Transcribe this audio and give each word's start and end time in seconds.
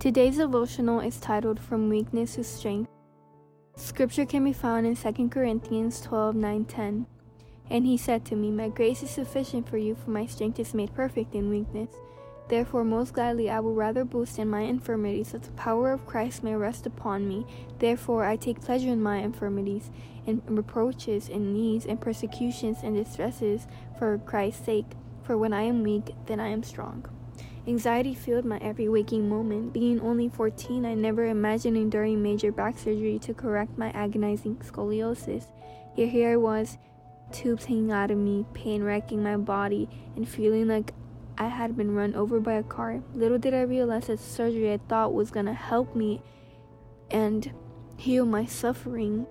Today's 0.00 0.38
devotional 0.38 1.00
is 1.00 1.20
titled 1.20 1.60
From 1.60 1.90
Weakness 1.90 2.36
to 2.36 2.42
Strength. 2.42 2.88
Scripture 3.76 4.24
can 4.24 4.42
be 4.42 4.54
found 4.54 4.86
in 4.86 4.96
2 4.96 5.28
Corinthians 5.28 6.00
12 6.00 6.36
9 6.36 6.64
10. 6.64 7.06
And 7.68 7.84
he 7.84 7.98
said 7.98 8.24
to 8.24 8.34
me, 8.34 8.50
My 8.50 8.70
grace 8.70 9.02
is 9.02 9.10
sufficient 9.10 9.68
for 9.68 9.76
you, 9.76 9.94
for 9.94 10.08
my 10.08 10.24
strength 10.24 10.58
is 10.58 10.72
made 10.72 10.94
perfect 10.94 11.34
in 11.34 11.50
weakness. 11.50 11.90
Therefore, 12.48 12.82
most 12.82 13.12
gladly 13.12 13.50
I 13.50 13.60
will 13.60 13.74
rather 13.74 14.06
boast 14.06 14.38
in 14.38 14.48
my 14.48 14.62
infirmities, 14.62 15.32
that 15.32 15.42
the 15.42 15.52
power 15.52 15.92
of 15.92 16.06
Christ 16.06 16.42
may 16.42 16.54
rest 16.54 16.86
upon 16.86 17.28
me. 17.28 17.44
Therefore, 17.78 18.24
I 18.24 18.36
take 18.36 18.62
pleasure 18.62 18.88
in 18.88 19.02
my 19.02 19.18
infirmities, 19.18 19.90
in 20.24 20.40
reproaches, 20.46 21.28
in 21.28 21.52
needs, 21.52 21.84
and 21.84 22.00
persecutions, 22.00 22.78
and 22.82 22.96
distresses, 22.96 23.66
for 23.98 24.16
Christ's 24.16 24.64
sake. 24.64 24.92
For 25.24 25.36
when 25.36 25.52
I 25.52 25.64
am 25.64 25.82
weak, 25.82 26.14
then 26.24 26.40
I 26.40 26.48
am 26.48 26.62
strong. 26.62 27.04
Anxiety 27.66 28.14
filled 28.14 28.44
my 28.44 28.58
every 28.58 28.88
waking 28.88 29.28
moment. 29.28 29.72
Being 29.72 30.00
only 30.00 30.28
14, 30.28 30.84
I 30.86 30.94
never 30.94 31.26
imagined 31.26 31.76
enduring 31.76 32.22
major 32.22 32.50
back 32.50 32.78
surgery 32.78 33.18
to 33.20 33.34
correct 33.34 33.76
my 33.76 33.90
agonizing 33.90 34.56
scoliosis. 34.56 35.46
Yet 35.94 36.08
here 36.08 36.32
I 36.32 36.36
was, 36.36 36.78
tubes 37.32 37.66
hanging 37.66 37.92
out 37.92 38.10
of 38.10 38.18
me, 38.18 38.46
pain 38.54 38.82
wrecking 38.82 39.22
my 39.22 39.36
body, 39.36 39.88
and 40.16 40.28
feeling 40.28 40.68
like 40.68 40.94
I 41.36 41.48
had 41.48 41.76
been 41.76 41.94
run 41.94 42.14
over 42.14 42.40
by 42.40 42.54
a 42.54 42.62
car. 42.62 43.02
Little 43.14 43.38
did 43.38 43.54
I 43.54 43.62
realize 43.62 44.06
that 44.06 44.20
surgery 44.20 44.72
I 44.72 44.78
thought 44.88 45.14
was 45.14 45.30
gonna 45.30 45.54
help 45.54 45.94
me 45.94 46.22
and 47.10 47.52
heal 47.96 48.24
my 48.24 48.46
suffering 48.46 49.26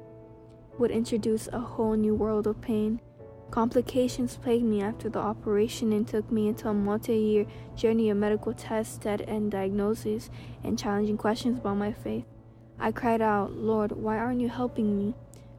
would 0.78 0.92
introduce 0.92 1.48
a 1.52 1.60
whole 1.60 1.94
new 1.94 2.16
world 2.16 2.48
of 2.48 2.62
pain. 2.62 3.02
Complications 3.52 4.38
plagued 4.38 4.64
me 4.64 4.80
after 4.80 5.10
the 5.10 5.18
operation 5.18 5.92
and 5.92 6.08
took 6.08 6.32
me 6.32 6.48
into 6.48 6.70
a 6.70 6.74
multi 6.74 7.18
year 7.18 7.48
journey 7.76 8.12
of 8.12 8.18
medical 8.18 8.54
tests, 8.54 9.04
end 9.06 9.52
diagnoses, 9.52 10.30
and 10.64 10.78
challenging 10.78 11.18
questions 11.18 11.58
about 11.58 11.78
my 11.78 11.92
faith. 11.92 12.26
I 12.80 12.92
cried 12.92 13.22
out, 13.22 13.54
Lord, 13.54 13.94
why 13.94 14.18
aren't 14.20 14.40
you 14.40 14.50
helping 14.50 14.98
me? 14.98 15.16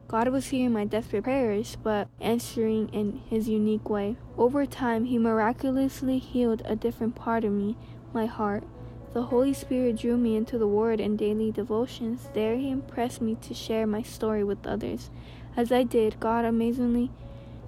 God 0.07 0.29
was 0.29 0.47
hearing 0.47 0.71
my 0.71 0.85
desperate 0.85 1.25
prayers, 1.25 1.77
but 1.83 2.07
answering 2.21 2.87
in 2.93 3.21
His 3.29 3.49
unique 3.49 3.89
way. 3.89 4.15
Over 4.37 4.65
time, 4.65 5.05
He 5.05 5.17
miraculously 5.17 6.17
healed 6.17 6.61
a 6.63 6.77
different 6.77 7.15
part 7.15 7.43
of 7.43 7.51
me, 7.51 7.75
my 8.13 8.25
heart. 8.25 8.63
The 9.13 9.23
Holy 9.23 9.53
Spirit 9.53 9.97
drew 9.97 10.15
me 10.15 10.37
into 10.37 10.57
the 10.57 10.67
Word 10.67 11.01
and 11.01 11.17
daily 11.17 11.51
devotions. 11.51 12.29
There, 12.33 12.55
He 12.55 12.69
impressed 12.71 13.21
me 13.21 13.35
to 13.41 13.53
share 13.53 13.85
my 13.85 14.01
story 14.01 14.45
with 14.45 14.65
others. 14.65 15.09
As 15.57 15.73
I 15.73 15.83
did, 15.83 16.21
God 16.21 16.45
amazingly 16.45 17.11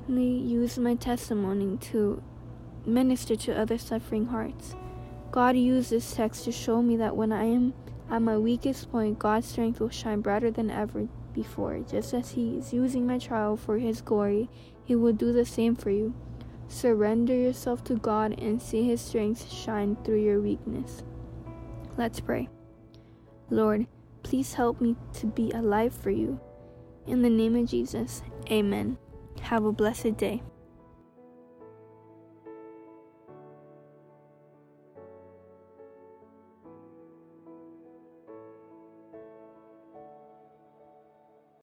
use 0.07 0.77
my 0.77 0.95
testimony 0.95 1.77
to 1.77 2.21
minister 2.85 3.35
to 3.35 3.59
other 3.59 3.77
suffering 3.77 4.27
hearts. 4.27 4.75
God 5.31 5.57
used 5.57 5.89
this 5.89 6.13
text 6.13 6.45
to 6.45 6.51
show 6.51 6.81
me 6.81 6.97
that 6.97 7.15
when 7.15 7.31
I 7.31 7.45
am 7.45 7.73
at 8.09 8.21
my 8.21 8.37
weakest 8.37 8.91
point, 8.91 9.19
God's 9.19 9.47
strength 9.47 9.79
will 9.79 9.89
shine 9.89 10.21
brighter 10.21 10.51
than 10.51 10.69
ever 10.69 11.07
before. 11.33 11.79
Just 11.79 12.13
as 12.13 12.31
He 12.31 12.57
is 12.57 12.73
using 12.73 13.07
my 13.07 13.17
trial 13.17 13.57
for 13.57 13.79
His 13.79 14.01
glory, 14.01 14.49
He 14.83 14.95
will 14.95 15.13
do 15.13 15.33
the 15.33 15.45
same 15.45 15.75
for 15.75 15.89
you. 15.89 16.13
Surrender 16.67 17.33
yourself 17.33 17.83
to 17.85 17.95
God 17.95 18.39
and 18.39 18.61
see 18.61 18.83
His 18.83 19.01
strength 19.01 19.51
shine 19.51 19.97
through 20.03 20.21
your 20.23 20.39
weakness. 20.39 21.03
Let's 21.97 22.19
pray. 22.19 22.49
Lord, 23.49 23.87
please 24.23 24.53
help 24.53 24.81
me 24.81 24.95
to 25.13 25.27
be 25.27 25.51
alive 25.51 25.93
for 25.93 26.09
you. 26.09 26.39
In 27.07 27.21
the 27.21 27.29
name 27.29 27.55
of 27.55 27.67
Jesus, 27.67 28.23
amen. 28.49 28.97
Have 29.43 29.65
a 29.65 29.71
blessed 29.71 30.17
day. 30.17 30.41